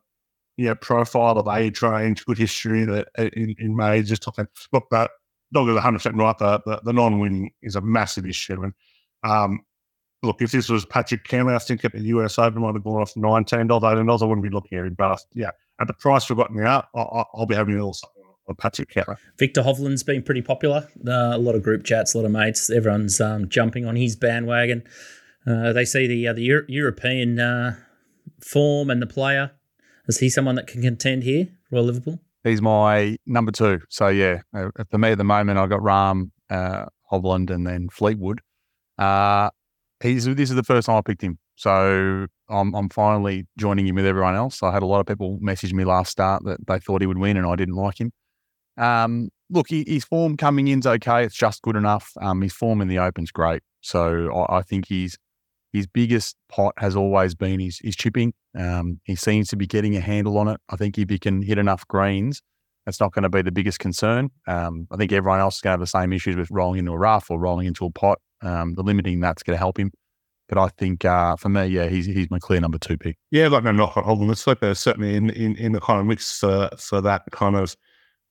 [0.59, 4.03] know, profile of age range, good history that in, in May.
[4.03, 5.11] Just talking, look, that
[5.53, 6.39] dog is 100% right.
[6.39, 8.63] The, the, the non winning is a massive issue.
[8.63, 8.73] And
[9.23, 9.61] um,
[10.23, 13.03] look, if this was Patrick Cantlay, I think at the US Open might have gone
[13.03, 14.23] off nineteen dollars, eighteen dollars.
[14.23, 17.25] I wouldn't be looking at it, but yeah, at the price we've got now, I,
[17.35, 19.17] will be having a little something on Patrick Cantlay.
[19.39, 20.89] Victor Hovland's been pretty popular.
[21.07, 24.17] Uh, a lot of group chats, a lot of mates, everyone's um, jumping on his
[24.17, 24.85] bandwagon.
[25.47, 27.77] Uh, they see the uh, the Euro- European uh,
[28.41, 29.53] form and the player.
[30.09, 32.21] Is he someone that can contend here, Royal Liverpool?
[32.45, 33.81] He's my number two.
[33.89, 37.89] So yeah, uh, for me at the moment, I've got Rahm, uh, Hovland, and then
[37.89, 38.41] Fleetwood.
[38.99, 39.51] Uh,
[40.03, 41.39] he's this is the first time I picked him.
[41.57, 44.63] So I'm I'm finally joining him with everyone else.
[44.63, 47.19] I had a lot of people message me last start that they thought he would
[47.19, 48.13] win and I didn't like him.
[48.77, 51.25] Um, look, he, his form coming in's okay.
[51.25, 52.11] It's just good enough.
[52.21, 53.63] Um, his form in the open's great.
[53.81, 55.17] So I, I think he's
[55.73, 58.35] his biggest pot has always been his, his chipping.
[58.59, 60.61] Um, he seems to be getting a handle on it.
[60.69, 62.43] I think if he can hit enough greens,
[62.85, 64.31] that's not going to be the biggest concern.
[64.47, 66.93] Um, I think everyone else is going to have the same issues with rolling into
[66.93, 68.19] a rough or rolling into a pot.
[68.43, 69.93] Um, the limiting that's going to help him.
[70.49, 73.17] But I think uh, for me, yeah, he's he's my clear number two pick.
[73.31, 74.31] Yeah, like no knock on.
[74.31, 77.57] It's like they're certainly in, in, in the kind of mix for, for that kind
[77.57, 77.75] of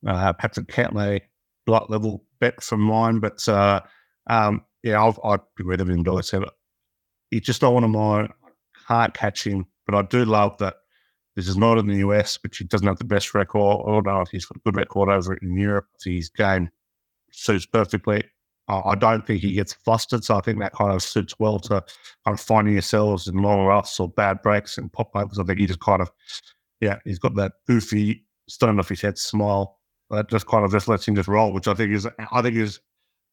[0.06, 1.22] uh, Patrick Cantlay
[1.66, 3.18] block level bet from mine.
[3.18, 3.80] But uh,
[4.28, 6.04] um, yeah, I've, I'd be rid of him.
[6.22, 6.44] Said
[7.30, 8.28] he's just not one of mine.
[8.86, 10.76] Can't catch him, but I do love that
[11.34, 14.04] this is not in the US, but he doesn't have the best record.
[14.04, 15.86] Know if he's got a good record over it in Europe.
[16.04, 16.70] His game
[17.32, 18.24] suits perfectly.
[18.68, 20.24] I don't think he gets flustered.
[20.24, 21.82] So I think that kind of suits well to
[22.24, 25.38] kind of finding yourselves in long roughs or bad breaks and pop overs.
[25.38, 26.10] I think he just kind of,
[26.80, 29.78] yeah, he's got that goofy, stone off his head smile
[30.10, 32.56] that just kind of just lets him just roll, which I think is, I think
[32.56, 32.80] is,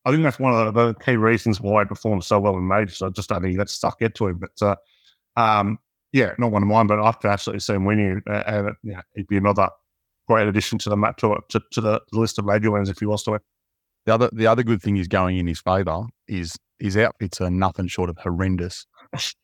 [0.06, 3.02] I think that's one of the key reasons why he performed so well in majors.
[3.02, 4.40] I just don't think that's stuck into him.
[4.40, 4.76] But uh,
[5.40, 5.78] um,
[6.14, 9.02] yeah, not one of mine, but I could absolutely see him winning, uh, and yeah,
[9.16, 9.70] he'd be another
[10.28, 13.06] great addition to the map to, to, to the list of major wins if he
[13.06, 13.40] was to win.
[14.10, 17.52] The other the other good thing is going in his favour is his outfits are
[17.52, 18.88] nothing short of horrendous,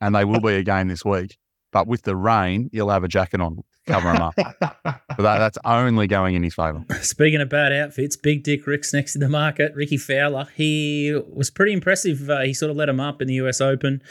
[0.02, 1.38] and they will be again this week.
[1.76, 4.34] But with the rain, he'll have a jacket on, cover him up.
[5.18, 6.84] But that, that's only going in his favour.
[7.02, 9.74] Speaking of bad outfits, Big Dick Rick's next in the market.
[9.74, 12.30] Rickie Fowler, he was pretty impressive.
[12.30, 14.02] Uh, he sort of let him up in the US Open,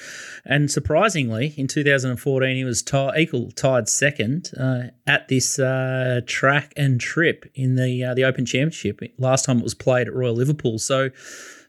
[0.47, 6.73] and surprisingly, in 2014, he was tie, equal tied second uh, at this uh, track
[6.75, 9.01] and trip in the uh, the Open Championship.
[9.19, 10.79] Last time it was played at Royal Liverpool.
[10.79, 11.11] So,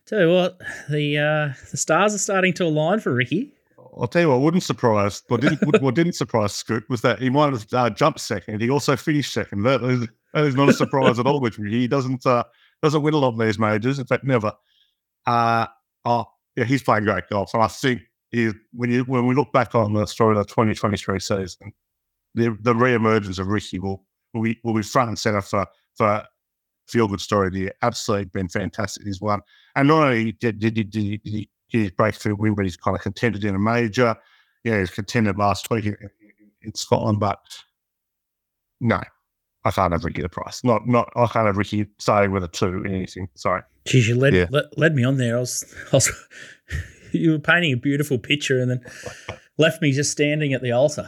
[0.06, 3.55] tell you what, the uh, the stars are starting to align for Ricky.
[3.98, 7.30] I'll tell you what wouldn't surprise, what didn't, what didn't surprise Scoot was that he
[7.30, 8.62] might have uh, jumped second.
[8.62, 9.64] He also finished second.
[9.64, 11.56] That is, that is not a surprise at all Which.
[11.56, 12.44] He doesn't uh,
[12.82, 14.00] doesn't win a lot of these majors.
[14.00, 14.52] In fact, never.
[15.26, 15.68] Uh,
[16.04, 19.54] oh, yeah, he's playing great golf, and I think he, when you when we look
[19.54, 21.74] back on the story of the 2023 season,
[22.34, 24.04] the the re-emergence of Ricky will
[24.34, 26.26] will be will be front and center for for
[26.88, 27.72] feel good story the.
[27.82, 29.06] Absolutely been fantastic.
[29.06, 29.42] He's won,
[29.76, 33.02] and not only did did, did, did, did his breakthrough win, but he's kind of
[33.02, 34.16] contended in a major.
[34.64, 35.98] Yeah, he's contended last week in,
[36.62, 37.40] in Scotland, but
[38.82, 39.02] no,
[39.64, 40.64] I can't have Ricky the price.
[40.64, 41.12] Not, not.
[41.16, 43.30] I can't have Ricky starting with a two in anything.
[43.36, 43.62] Sorry.
[43.86, 44.48] Geez, you led, yeah.
[44.50, 45.38] led, led me on there.
[45.38, 46.12] I was, I was
[47.12, 48.82] you were painting a beautiful picture, and then
[49.58, 51.08] left me just standing at the altar.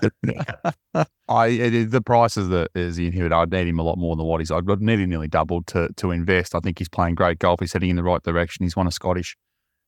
[1.30, 4.26] I it, the prices that is in here, I'd need him a lot more than
[4.26, 4.52] what he's.
[4.52, 6.56] I'd need him nearly doubled to to invest.
[6.56, 7.60] I think he's playing great golf.
[7.60, 8.64] He's heading in the right direction.
[8.64, 9.36] He's won a Scottish.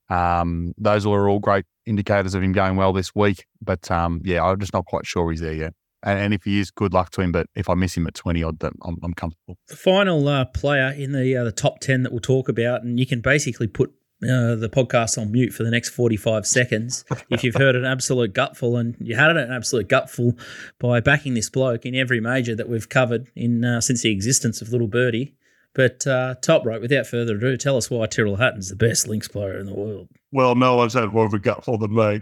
[0.09, 3.45] Um, those are all great indicators of him going well this week.
[3.61, 5.73] But um, yeah, I'm just not quite sure he's there yet.
[6.01, 7.31] And, and, if he is, good luck to him.
[7.33, 9.57] But if I miss him at 20 odd, I'm, I'm comfortable.
[9.67, 12.99] The final uh, player in the uh, the top 10 that we'll talk about, and
[12.99, 13.91] you can basically put
[14.21, 18.33] uh, the podcast on mute for the next 45 seconds if you've heard an absolute
[18.33, 20.33] gutful and you had an absolute gutful
[20.77, 24.61] by backing this bloke in every major that we've covered in uh, since the existence
[24.61, 25.35] of Little Birdie.
[25.79, 29.29] But uh, top right, without further ado, tell us why Tyrrell Hatton's the best links
[29.29, 30.09] player in the world.
[30.33, 32.21] Well, no one's had more of a gutful than me.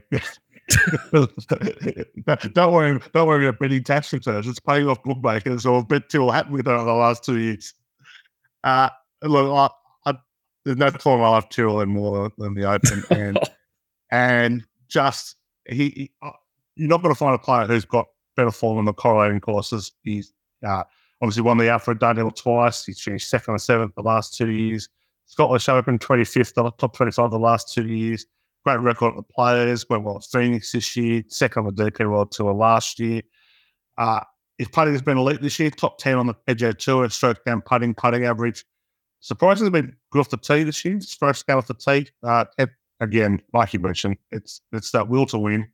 [2.53, 4.47] don't worry, don't worry about betting tax returns.
[4.47, 7.73] It's paying off bookmakers or bet Tyrrell Hatton with over the last two years.
[8.63, 8.89] Uh,
[9.23, 9.51] look,
[10.05, 10.17] I, I,
[10.63, 13.39] there's no time I love Tyrrell more than the Open, and
[14.11, 16.29] and just he, he uh,
[16.75, 19.93] you're not going to find a player who's got better form in the correlating courses.
[20.03, 20.31] He's
[20.63, 20.83] uh,
[21.21, 22.85] Obviously, won the Alfred Dunhill twice.
[22.85, 24.87] He's finished second and seventh the last two years.
[25.25, 28.25] Scottish Open 25th, top 25 the last two years.
[28.63, 29.87] Great record of the players.
[29.89, 31.23] Went well at Phoenix this year.
[31.27, 33.21] Second on the DP World Tour last year.
[33.97, 34.21] Uh,
[34.57, 35.69] his putting has been elite this year.
[35.69, 38.65] Top 10 on the PGA Tour stroke down putting, putting average.
[39.19, 40.95] Surprisingly, been good off the tee this year.
[40.95, 42.09] His first game off the tee.
[42.23, 42.45] Uh,
[42.99, 45.67] again, like you mentioned, it's it's that will to win.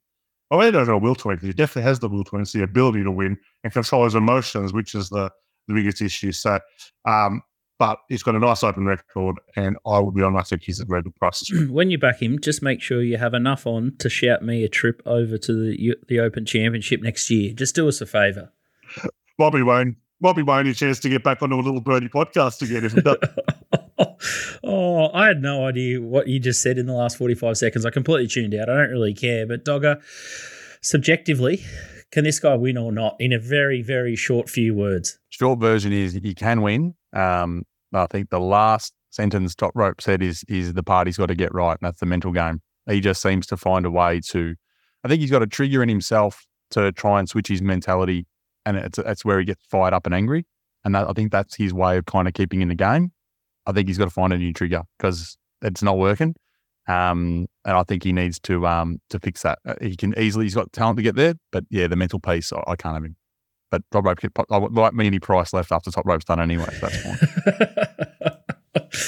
[0.51, 2.41] He doesn't have a will to win because he definitely has the will to win.
[2.43, 5.30] It's the ability to win and control his emotions, which is the,
[5.67, 6.32] the biggest issue.
[6.32, 6.60] So,
[7.06, 7.41] um,
[7.80, 10.38] but he's got a nice open record, and I would be on.
[10.38, 11.67] I think he's at very good prices.
[11.69, 14.69] when you back him, just make sure you have enough on to shout me a
[14.69, 17.54] trip over to the the Open Championship next year.
[17.54, 18.52] Just do us a favour.
[19.38, 19.97] Bobby won't.
[20.21, 23.02] Bobby won't a chance to get back onto a little birdie podcast again if he
[23.02, 23.17] does.
[24.63, 27.86] oh, I had no idea what you just said in the last 45 seconds.
[27.86, 28.69] I completely tuned out.
[28.69, 29.45] I don't really care.
[29.45, 29.99] But, Dogger,
[30.82, 31.65] subjectively,
[32.13, 35.17] can this guy win or not in a very, very short few words?
[35.30, 36.93] Short version is he can win.
[37.12, 41.36] Um, I think the last sentence Top Rope said is is the party's got to
[41.36, 42.62] get right, and that's the mental game.
[42.88, 44.56] He just seems to find a way to.
[45.04, 48.28] I think he's got a trigger in himself to try and switch his mentality,
[48.63, 50.45] and it's that's where he gets fired up and angry.
[50.86, 53.12] And that, I think that's his way of kind of keeping in the game.
[53.65, 56.36] I think he's got to find a new trigger because it's not working.
[56.87, 59.59] Um, and I think he needs to um, to fix that.
[59.65, 62.51] Uh, he can easily, he's got talent to get there, but yeah, the mental piece,
[62.51, 63.15] I, I can't have him.
[63.71, 64.19] But top rope,
[64.51, 66.69] I like me any price left after top rope's done anyway.
[66.79, 68.37] That's fine.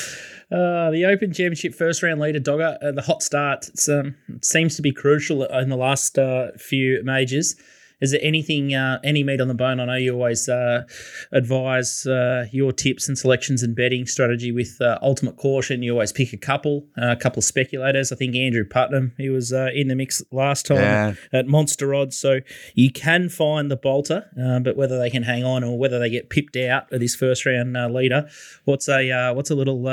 [0.51, 4.83] Uh, the Open Championship first round leader, Dogger, uh, the hot start um, seems to
[4.83, 7.55] be crucial in the last uh, few majors.
[8.01, 9.79] Is there anything, uh, any meat on the bone?
[9.79, 10.83] I know you always uh,
[11.31, 15.81] advise uh, your tips and selections and betting strategy with uh, ultimate caution.
[15.81, 18.11] You always pick a couple, uh, a couple of speculators.
[18.11, 21.13] I think Andrew Putnam, he was uh, in the mix last time yeah.
[21.31, 22.17] at Monster Odds.
[22.17, 22.39] So
[22.73, 26.29] you can find the bolter, but whether they can hang on or whether they get
[26.29, 28.27] pipped out of this first round leader,
[28.65, 29.83] what's a what's a little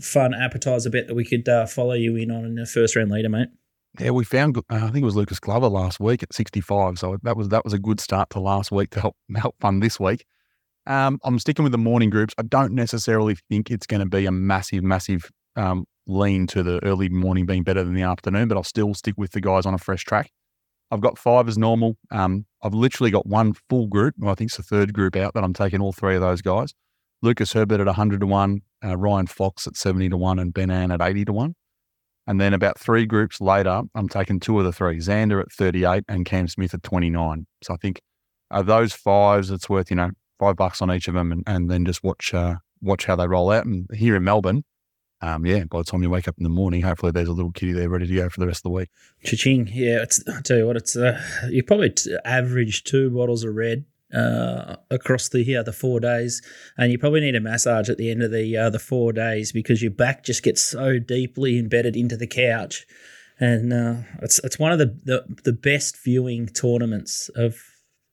[0.00, 3.28] fun appetizer bet that we could follow you in on in the first round leader,
[3.28, 3.48] mate?
[3.98, 4.58] Yeah, we found.
[4.58, 6.98] Uh, I think it was Lucas Glover last week at 65.
[6.98, 9.82] So that was that was a good start to last week to help help fund
[9.82, 10.26] this week.
[10.86, 12.34] Um, I'm sticking with the morning groups.
[12.38, 16.82] I don't necessarily think it's going to be a massive, massive um, lean to the
[16.84, 19.74] early morning being better than the afternoon, but I'll still stick with the guys on
[19.74, 20.30] a fresh track.
[20.92, 21.96] I've got five as normal.
[22.12, 24.14] Um, I've literally got one full group.
[24.18, 26.42] Well, I think it's the third group out that I'm taking all three of those
[26.42, 26.72] guys.
[27.22, 30.70] Lucas Herbert at 100 to 1, uh, Ryan Fox at 70 to 1, and Ben
[30.70, 31.54] An at 80 to 1.
[32.26, 36.04] And then about three groups later, I'm taking two of the three, Xander at 38
[36.08, 37.46] and Cam Smith at 29.
[37.62, 38.00] So I think
[38.50, 41.70] uh, those fives, it's worth, you know, five bucks on each of them and, and
[41.70, 43.64] then just watch uh, watch how they roll out.
[43.64, 44.64] And here in Melbourne,
[45.20, 47.52] um, yeah, by the time you wake up in the morning, hopefully there's a little
[47.52, 48.90] kitty there ready to go for the rest of the week.
[49.24, 49.70] Cha-ching.
[49.72, 53.54] Yeah, it's, I tell you what, it's uh, you probably t- average two bottles of
[53.54, 56.42] red uh, across the yeah, the four days,
[56.78, 59.52] and you probably need a massage at the end of the uh, the four days
[59.52, 62.86] because your back just gets so deeply embedded into the couch,
[63.40, 67.60] and uh, it's it's one of the, the the best viewing tournaments of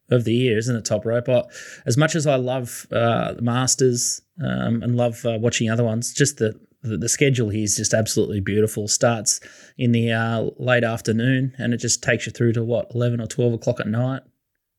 [0.10, 0.86] of the year, isn't it?
[0.86, 1.26] Top rope.
[1.26, 1.52] But
[1.86, 6.14] as much as I love uh, the Masters um, and love uh, watching other ones,
[6.14, 8.88] just the the, the schedule here is just absolutely beautiful.
[8.88, 9.40] Starts
[9.78, 13.28] in the uh, late afternoon and it just takes you through to what eleven or
[13.28, 14.24] twelve o'clock at night.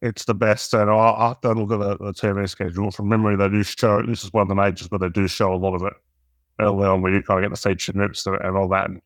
[0.04, 3.36] It's the best, and I, I don't look at the, the TV schedule from memory.
[3.36, 5.74] They do show this is one of the majors, but they do show a lot
[5.74, 5.94] of it
[6.60, 8.90] early on, where you kind of get the featured nips and, and all that.
[8.90, 9.00] And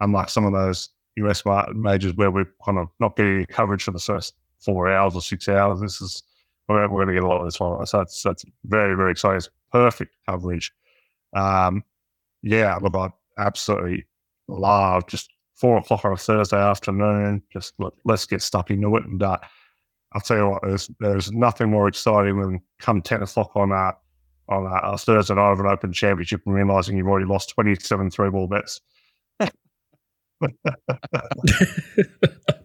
[0.00, 1.42] unlike some of those US
[1.74, 5.50] majors where we're kind of not getting coverage for the first four hours or six
[5.50, 6.22] hours, this is
[6.66, 7.84] we're, we're going to get a lot of this one.
[7.84, 9.36] So that's that's very very exciting.
[9.36, 10.72] It's perfect coverage.
[11.36, 11.84] Um,
[12.42, 14.06] yeah, look, I absolutely
[14.46, 17.42] love just four o'clock on a Thursday afternoon.
[17.52, 19.04] Just look, let's get stuck into it.
[19.04, 19.36] And uh,
[20.12, 23.92] I'll tell you what, there's there's nothing more exciting than come ten o'clock on uh,
[24.48, 27.74] on uh, a Thursday night of an Open Championship and realizing you've already lost twenty
[27.76, 28.80] seven three ball bets.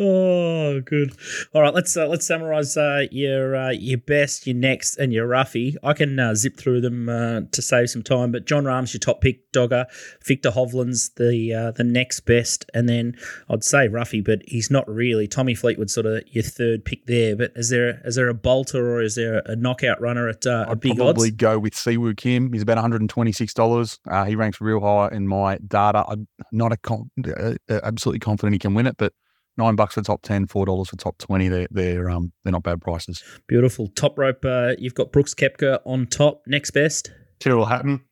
[0.00, 1.12] Oh, good.
[1.52, 5.26] All right, let's uh, let's summarize uh, your uh, your best, your next, and your
[5.26, 5.76] roughie.
[5.82, 8.30] I can uh, zip through them uh, to save some time.
[8.30, 9.86] But Jon Rahm's your top pick, Dogger.
[10.24, 13.16] Viktor Hovland's the uh, the next best, and then
[13.50, 15.26] I'd say roughie, but he's not really.
[15.26, 17.34] Tommy Fleetwood sort of your third pick there.
[17.34, 20.66] But is there is there a bolter or is there a knockout runner at uh,
[20.68, 21.36] I'd big probably odds?
[21.36, 22.52] go with Siwoo Kim.
[22.52, 23.98] He's about 126 dollars.
[24.08, 26.04] Uh, he ranks real high in my data.
[26.06, 29.12] I'm not a con- uh, absolutely confident he can win it, but
[29.58, 31.48] nine bucks for top 10, four dollars for top 20.
[31.48, 33.22] They're they're um they're not bad prices.
[33.46, 34.44] Beautiful top rope.
[34.44, 36.42] Uh, you've got Brooks Koepka on top.
[36.46, 37.10] Next best.
[37.40, 38.02] Tyrrell Hatton.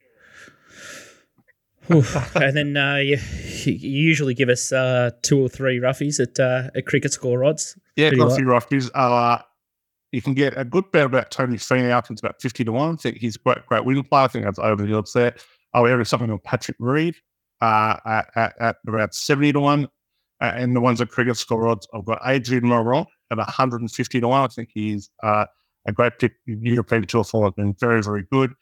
[1.88, 3.16] and then uh, you,
[3.64, 7.78] you usually give us uh, two or three roughies at uh, at cricket score odds.
[7.94, 8.90] Yeah, Pretty got a few roughies.
[8.92, 9.38] Uh,
[10.12, 12.10] you can get a good bet about Tony Finau.
[12.10, 12.94] It's about 50 to 1.
[12.94, 14.24] I think he's a great, great win player.
[14.24, 15.34] I think that's over the odds there.
[15.74, 17.16] Oh, we have something on Patrick Reed
[17.60, 19.88] uh, at, at, at about 70 to 1.
[20.40, 24.28] Uh, and the ones at cricket score odds, I've got Adrian Meronk at 150 to
[24.28, 24.40] 1.
[24.42, 25.46] I think he's uh,
[25.86, 26.34] a great pick.
[26.46, 28.52] European Tour form has been very, very good.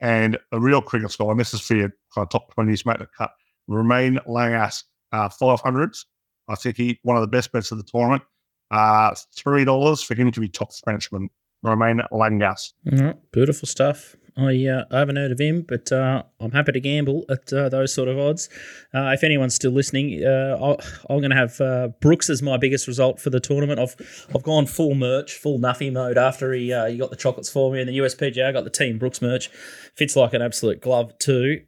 [0.00, 2.98] And a real cricket score, and this is for your kind of top 20s, make
[2.98, 3.30] the cut.
[3.68, 6.06] Romain Langasque, uh, 500s.
[6.48, 8.22] I think he one of the best bets of the tournament.
[8.70, 11.28] Uh, $3 for him to be top Frenchman.
[11.62, 12.72] Romain Langasque.
[12.90, 14.16] Right, beautiful stuff.
[14.40, 17.68] I, uh, I haven't heard of him, but uh, I'm happy to gamble at uh,
[17.68, 18.48] those sort of odds.
[18.94, 22.56] Uh, if anyone's still listening, uh, I'll, I'm going to have uh, Brooks as my
[22.56, 23.78] biggest result for the tournament.
[23.78, 27.72] I've I've gone full merch, full Nuffy mode after he he got the chocolates for
[27.72, 28.46] me and the USPGA.
[28.46, 29.48] I got the Team Brooks merch.
[29.94, 31.60] Fits like an absolute glove too.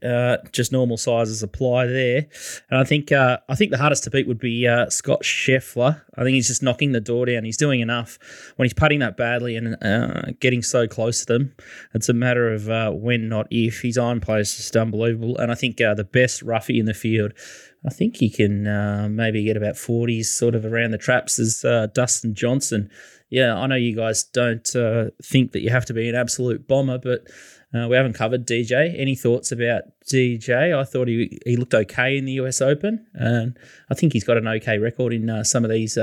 [0.52, 2.26] Just normal sizes apply there.
[2.70, 6.02] And I think I think the hardest to beat would be Scott Scheffler.
[6.14, 7.44] I think he's just knocking the door down.
[7.44, 8.18] He's doing enough
[8.56, 11.54] when he's putting that badly and getting so close to them.
[11.94, 13.82] It's a matter of uh, when, not if.
[13.82, 15.36] His iron play is just unbelievable.
[15.38, 17.32] And I think uh, the best roughie in the field,
[17.86, 21.64] I think he can uh, maybe get about 40s sort of around the traps as
[21.64, 22.90] uh, Dustin Johnson.
[23.30, 26.68] Yeah, I know you guys don't uh, think that you have to be an absolute
[26.68, 27.26] bomber, but
[27.74, 28.94] uh, we haven't covered DJ.
[28.98, 30.78] Any thoughts about DJ?
[30.78, 33.58] I thought he he looked okay in the US Open, and
[33.90, 35.96] I think he's got an okay record in some of these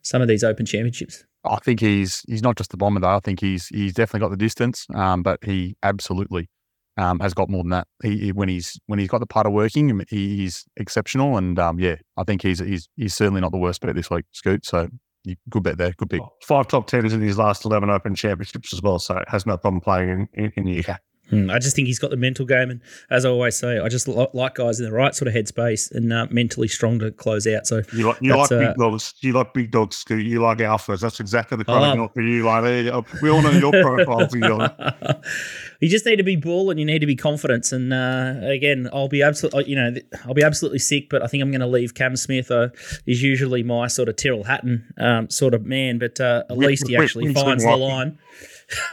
[0.00, 1.24] some of these Open Championships.
[1.44, 3.08] I think he's he's not just a bomber though.
[3.16, 6.48] I think he's he's definitely got the distance, um, but he absolutely
[6.96, 7.88] um, has got more than that.
[8.02, 11.36] He, he- when he's when he's got the putter working, he, he's exceptional.
[11.36, 14.24] And um, yeah, I think he's he's he's certainly not the worst bet this week,
[14.32, 14.64] Scoot.
[14.64, 14.88] So
[15.24, 16.20] you, good bet there, good pick.
[16.42, 18.98] Five top tens in his last 11 Open Championships as well.
[18.98, 20.98] So has no problem playing in, in, in the UK.
[21.32, 23.88] Hmm, I just think he's got the mental game, and as I always say, I
[23.88, 27.10] just li- like guys in the right sort of headspace and uh, mentally strong to
[27.10, 27.66] close out.
[27.66, 29.14] So You like you like uh, big dogs.
[29.20, 30.04] You like big dogs.
[30.10, 31.00] You like alphas.
[31.00, 32.44] That's exactly the kind of for you.
[32.44, 33.04] Like there you go.
[33.22, 34.42] we all know your profile you.
[35.80, 37.72] you just need to be bull and you need to be confident.
[37.72, 39.94] And uh, again, I'll be absolutely, you know,
[40.26, 42.50] I'll be absolutely sick, but I think I'm going to leave Cam Smith.
[42.50, 42.68] Uh,
[43.06, 46.86] is usually my sort of Tyrrell Hatton um, sort of man, but uh, at least
[46.86, 48.18] he actually finds the line.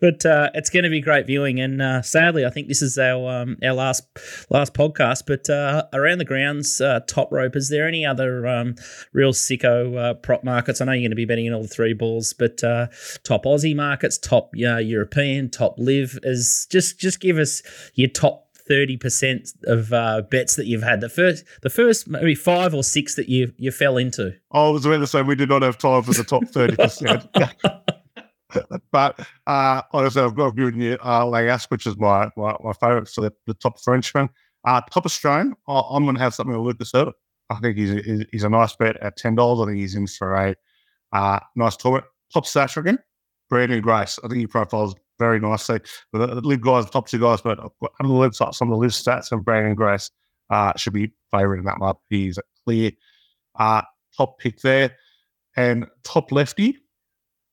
[0.00, 1.60] but uh, it's going to be great viewing.
[1.60, 4.06] And uh, sadly, I think this is our um, our last
[4.50, 5.24] last podcast.
[5.26, 7.56] But uh, around the grounds, uh, top rope.
[7.56, 8.74] Is there any other um,
[9.12, 10.80] real sicko uh, prop markets?
[10.80, 12.88] I know you're going to be betting in all the three balls, but uh,
[13.24, 16.18] top Aussie markets, top European, top LIV.
[16.22, 17.62] Is just just give us
[17.94, 21.02] your top thirty percent of uh, bets that you've had.
[21.02, 24.34] The first, the first maybe five or six that you you fell into.
[24.50, 27.28] I was about to say we did not have time for the top thirty percent.
[28.90, 33.08] but uh, honestly, I've got give you uh, Langasque, which is my my, my favourite,
[33.08, 34.30] so the, the, top Frenchman.
[34.64, 37.14] Uh, top Australian, I, am going to have something with Lucas Herbert.
[37.50, 39.66] I think he's a, he's a nice bet at ten dollars.
[39.66, 40.54] I think he's in for a
[41.12, 42.06] uh, nice tournament.
[42.32, 42.98] Top South African,
[43.52, 44.18] Branden Grace.
[44.24, 45.80] I think he profiles very nicely.
[46.12, 48.76] The, the LIV guys, the top two guys, but under the LIV some of the
[48.76, 50.10] LIV stats and Branden Grace
[50.50, 52.02] uh, should be favourite in that market.
[52.10, 52.90] He's a clear
[53.58, 53.82] uh,
[54.16, 54.96] top pick there.
[55.56, 56.78] And top lefty,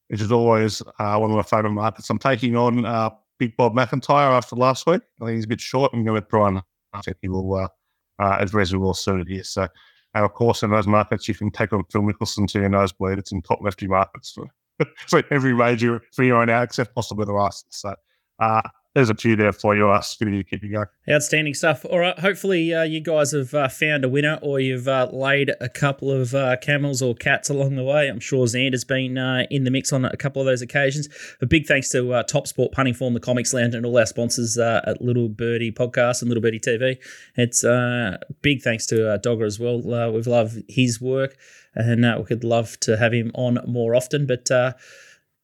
[0.07, 2.09] which is always uh, one of my favourite markets.
[2.09, 3.09] I'm taking on uh,
[3.39, 5.01] Big Bob MacIntyre after last week.
[5.21, 5.91] I think he's a bit short.
[5.93, 6.61] I'm going with Brian.
[6.93, 7.67] I think he will uh,
[8.19, 9.43] uh, as well suited here.
[9.43, 9.67] So,
[10.13, 13.19] and of course, in those markets, you can take on Phil Mickelson to your nosebleed.
[13.19, 14.47] It's in top lefty markets for,
[15.07, 17.65] for every major for you right now, except possibly the last.
[17.69, 17.95] So,
[18.39, 18.61] uh,
[18.95, 19.87] there's a few there for you.
[19.89, 20.87] Us to keep you going.
[21.09, 21.85] Outstanding stuff.
[21.85, 22.17] All right.
[22.17, 26.11] Hopefully, uh, you guys have uh, found a winner, or you've uh, laid a couple
[26.11, 28.07] of uh, camels or cats along the way.
[28.07, 31.07] I'm sure Zand has been uh, in the mix on a couple of those occasions.
[31.39, 34.07] A big thanks to uh, Top Sport Punting Form, the Comics Lounge, and all our
[34.07, 36.97] sponsors at Little Birdie Podcast and Little Birdie TV.
[37.35, 39.81] It's a big thanks to Dogger as well.
[40.11, 41.37] we've loved his work,
[41.75, 44.25] and we could love to have him on more often.
[44.25, 44.49] But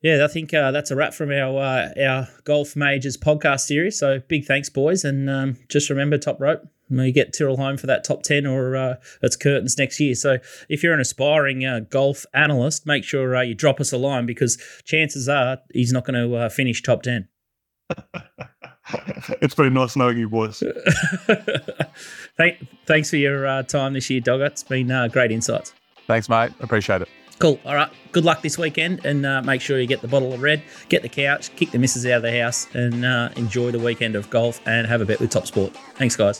[0.05, 3.97] yeah, I think uh, that's a wrap from our uh, our golf majors podcast series.
[3.97, 6.61] So big thanks, boys, and um, just remember top rope.
[6.91, 10.13] We get Tyrrell home for that top ten, or uh, it's curtains next year.
[10.13, 10.37] So
[10.69, 14.27] if you're an aspiring uh, golf analyst, make sure uh, you drop us a line
[14.27, 17.27] because chances are he's not going to uh, finish top ten.
[19.41, 20.61] it's been nice knowing you, boys.
[22.37, 24.45] Thank, thanks for your time this year, Dogger.
[24.45, 25.73] It's been great insights.
[26.05, 26.51] Thanks, mate.
[26.59, 27.09] Appreciate it.
[27.39, 27.59] Cool.
[27.65, 27.91] All right.
[28.11, 31.01] Good luck this weekend, and uh, make sure you get the bottle of red, get
[31.01, 34.29] the couch, kick the missus out of the house, and uh, enjoy the weekend of
[34.29, 35.73] golf and have a bet with Top Sport.
[35.95, 36.39] Thanks, guys.